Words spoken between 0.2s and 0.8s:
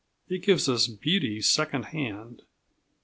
It gives